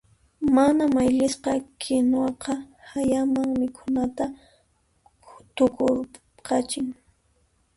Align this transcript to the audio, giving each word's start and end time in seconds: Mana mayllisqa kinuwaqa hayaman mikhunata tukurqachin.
Mana 0.55 0.83
mayllisqa 0.93 1.51
kinuwaqa 1.81 2.53
hayaman 2.91 3.49
mikhunata 3.59 4.25
tukurqachin. 5.55 6.87